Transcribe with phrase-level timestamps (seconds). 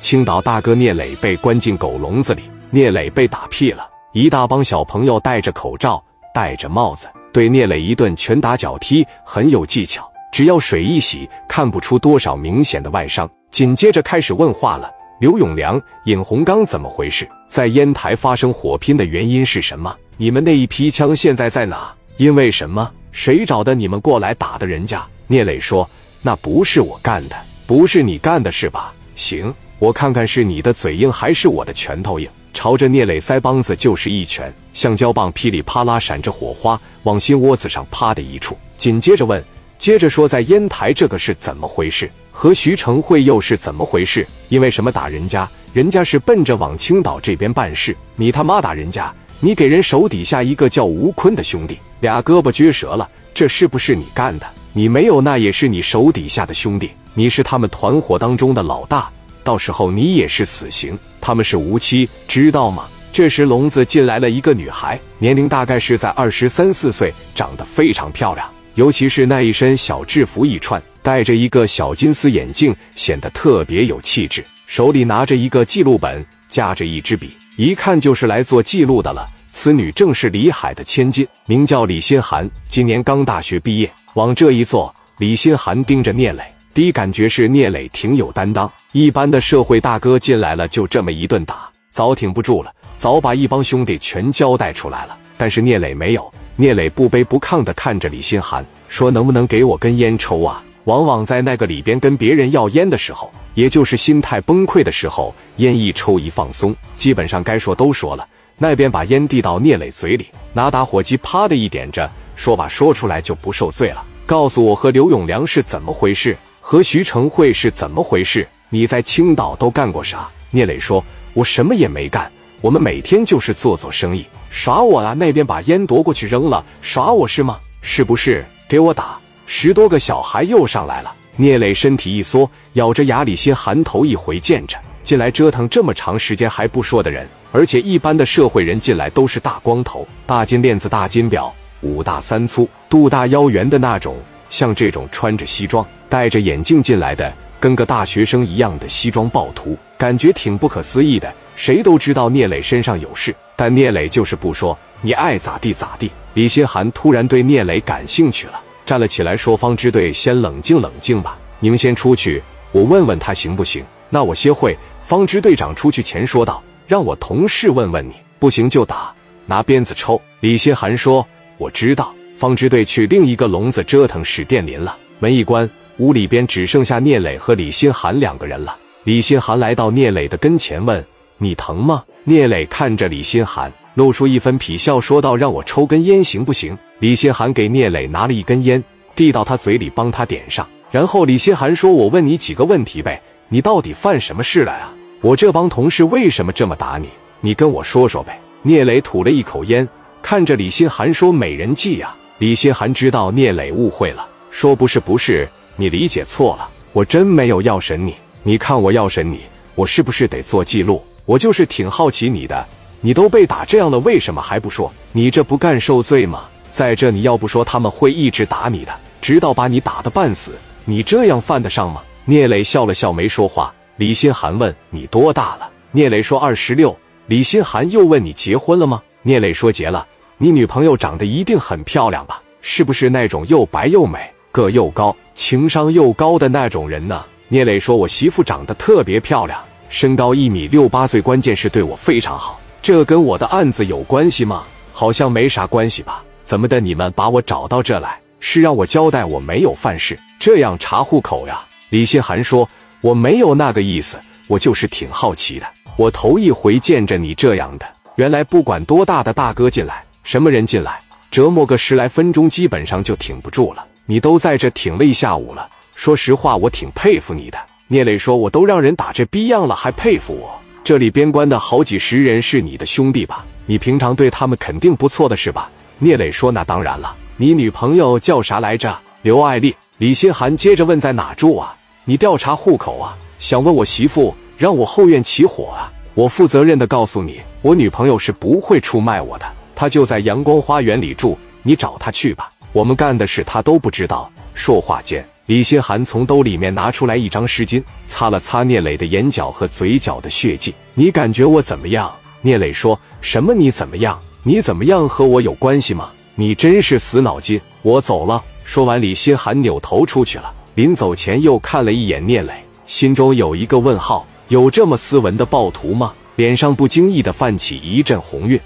[0.00, 3.86] 青岛大哥聂磊被关进狗笼子里，聂磊被打屁了。
[4.12, 6.02] 一大帮小朋友戴着口罩，
[6.34, 10.10] 戴着帽子，对聂磊一顿拳打脚踢，很有技巧。
[10.32, 13.28] 只要水一洗，看不出多少明显的外伤。
[13.50, 14.90] 紧接着开始问话了：
[15.20, 17.28] 刘永良、尹洪刚怎么回事？
[17.46, 19.94] 在烟台发生火拼的原因是什么？
[20.16, 21.94] 你们那一批枪现在在哪？
[22.16, 22.90] 因为什么？
[23.12, 25.06] 谁找的你们过来打的人家？
[25.26, 25.88] 聂磊说
[26.22, 27.36] ：“那不是我干的，
[27.66, 28.94] 不是你干的是吧？
[29.14, 38.58] 行，我看看是你的嘴硬还是我的拳头硬。”朝着聂磊腮帮子就是一拳，橡胶棒噼里啪啦闪着火花，往心窝子上啪的一处。
[38.76, 39.42] 紧接着问
[39.78, 42.10] ：“接着说，在烟台这个是怎么回事？
[42.30, 44.26] 和徐成会又是怎么回事？
[44.48, 45.48] 因为什么打人家？
[45.72, 49.14] 人家是奔着往青岛这边办事，你他妈打人家！
[49.38, 54.46] 你给人手底下一个叫吴坤的兄弟。”俩胳膊撅折了，这是不是你干的？
[54.72, 59.10] 你没有，那也是你手底下的兄弟，你是他们团伙当中的老大，
[59.50, 60.96] 到时候你也是死刑。
[61.20, 62.86] 他们是无期，知道吗？
[63.12, 79.28] 这时笼子进来了一个女孩，年龄大概是在二十三四岁，长得非常漂亮，尤其是那一身小制服一穿，戴着一个小金丝眼镜，显得特别有气质，手里拿着一个记录本，夹着一支笔，一看就是来做记录的了。
[79.50, 83.90] 此女正是李海的千金，名叫李心寒，今年刚大学毕业。
[84.14, 88.70] 往这一坐，李心寒盯着聂磊，第一感觉是聂磊挺有担当。
[88.92, 95.18] 一般的社会大哥进来了，就这么一顿打，早挺不住了，早把一帮兄弟全交代出来了。
[95.36, 108.26] 但是聂磊没有，聂磊不卑不亢地看着李心寒，说：“能不能给我根烟抽啊？”往往在那个里边跟别人要烟的时候，也就是心态崩溃的时候，烟一抽一放松，基本上该说都说了。
[108.56, 114.04] 那边把烟递到聂磊嘴里，拿打火机啪的一点着，说把说出来就不受罪了。
[114.24, 116.36] 告诉我和刘永良是怎么回事，
[116.70, 118.46] 和徐成会是怎么回事？
[118.68, 120.30] 你在青岛都干过啥？
[120.52, 121.04] 聂磊说
[121.34, 125.12] ：“我什么也没干，我们每天就是做做生意，耍我啊！
[125.12, 127.58] 那边把烟夺过去扔了，耍我是吗？
[127.82, 128.46] 是不是？
[128.68, 129.18] 给我打！
[129.46, 137.26] 十多个小孩又上来了。”聂磊身体一缩，咬着牙，里心寒头一回，见着进来折腾这么长时间还不说的人。
[137.50, 144.16] 而且一般的社会人进来都是大光头、大金链子、大金表、五大三粗、肚大腰圆的那种。
[144.48, 151.32] 像这种穿着西装、戴着眼镜进来的，跟个大学生一样的西装暴徒，感觉挺不可思议的。
[151.54, 156.10] 谁都知道聂磊身上有事，但聂磊就是不说，你爱咋地咋地。
[156.34, 164.76] 李新寒突然对聂磊感兴趣了，站了起来说：“方支队，先冷静冷静吧，你们先出去，我问问他行不行？”那我歇会。
[165.00, 166.60] 方支队长出去前说道。
[166.88, 169.14] 让我同事问问你，不行就打，
[169.46, 170.20] 拿鞭子抽。
[170.40, 171.24] 李新寒说
[171.56, 174.98] ：“我知道。”方支队去另一个笼子折腾史殿林了。
[175.20, 175.70] 门一关，
[176.00, 178.74] 屋里边只剩下聂磊和李心寒两个人了。
[179.04, 181.04] 李心寒来到聂磊的跟前，问
[181.36, 188.82] ：“你疼吗？”聂磊看着李心寒，露出一分痞笑，说道：“让我抽根烟行不行？”李心寒给聂磊拿了一根烟，
[189.14, 190.66] 递到他嘴里，帮他点上。
[190.90, 197.10] 然后李心寒说：“我问你几个问题呗，你到底犯什么事了啊？”我这帮同事为什么这么打你？
[197.42, 198.40] 你跟我说说呗。
[198.62, 199.86] 聂磊吐了一口烟，
[200.22, 205.46] 看着李心寒说：“美人计呀。”李心寒知道聂磊误会了，说：“不是，不是，
[205.80, 206.68] 你理解错了。
[206.92, 208.14] 我真没有要审你。
[208.42, 209.40] 你看我要审你，
[209.74, 211.02] 我是不是得做记录？
[211.24, 212.66] 我就是挺好奇你的。
[213.00, 214.92] 你都被打这样了，为什么还不说？
[215.12, 216.42] 你这不干受罪吗？
[216.70, 218.92] 在这，你要不说，他们会一直打你的，
[219.22, 220.52] 直到把你打得半死。
[220.84, 223.72] 你这样犯得上吗？”聂磊笑了笑，没说话。
[223.96, 226.94] 李心寒问：“你多大了？”聂磊说：“二十六。”
[227.26, 232.42] 李心寒又问：“你结婚了吗？”聂磊说：“结了。”你女朋友长得一定很漂亮吧？
[232.60, 237.24] 是不是那种又白又美、个又高、情商又高的那种人呢？
[237.48, 242.60] 聂磊说：“我媳妇长得特别漂亮，身高一米六八，最关键是对我非常好。
[242.80, 244.64] 这跟我的案子有关系吗？
[244.92, 246.22] 好像没啥关系吧？
[246.44, 246.80] 怎么的？
[246.80, 252.68] 你们把我找到这来，是让我交代我没有犯事，这样查户口呀？”李新寒说。
[253.02, 255.66] 我没有那个意思，我就是挺好奇的。
[255.96, 257.86] 我头一回见着你这样的，
[258.16, 261.00] 原来不管多大的大哥进来，什么人进来，
[261.30, 263.82] 折磨个十来分钟，基本上就挺不住了。
[264.10, 267.56] 你都在这挺了一下午了，说实话，我挺佩服你的。
[267.86, 270.50] 聂磊说：“我都让人打这逼样了，还佩服我？
[270.82, 273.44] 这里边关的好几十人是你的兄弟吧？
[273.66, 275.70] 你平常对他们肯定不错的是吧？”
[276.00, 277.14] 聂磊说：“那当然了。
[277.36, 278.98] 你女朋友叫啥来着？
[279.22, 283.16] 刘爱丽。”李心寒接着问：“在哪住啊？”你调查户口啊？
[283.38, 285.86] 想问我媳妇，让我后院起火啊？
[286.14, 289.46] 我负责任的告诉你，我女朋友是不会出卖我的，
[289.76, 292.50] 她就在阳光花园里住，你找她去吧。
[292.72, 294.30] 我们干的事他都不知道。
[294.54, 300.74] 说话间，李新寒从兜里面拿出来一张湿巾，擦了擦聂磊的眼角和嘴角的血迹。
[300.94, 302.12] 你感觉我怎么样？
[302.42, 303.52] 聂磊说什么？
[303.54, 304.20] 你怎么样？
[304.42, 306.10] 你怎么样和我有关系吗？
[306.34, 307.60] 你真是死脑筋！
[307.82, 308.42] 我走了。
[308.64, 310.52] 说完，李新寒扭头出去了。
[310.76, 312.52] 临走前又看了一眼聂磊，
[312.86, 316.12] 心中有一个问号：有这么斯文的暴徒吗？
[316.36, 318.58] 脸上不经意的泛起一阵红晕。